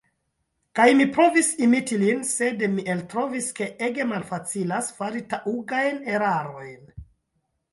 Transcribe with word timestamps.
Kaj 0.77 0.85
mi 0.99 1.05
provis 1.17 1.49
imiti 1.65 1.99
lin, 2.03 2.23
sed 2.29 2.63
mi 2.77 2.85
eltrovis 2.93 3.51
ke 3.59 3.67
ege 3.89 4.09
malfacilas 4.13 4.91
fari 5.01 5.23
taŭgajn 5.35 6.01
erarojn. 6.17 6.83